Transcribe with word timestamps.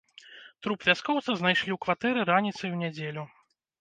Труп 0.67 0.87
вяскоўца 0.87 1.27
знайшлі 1.35 1.71
ў 1.77 1.79
кватэры 1.85 2.19
раніцай 2.31 2.69
у 2.79 2.81
нядзелю. 2.85 3.23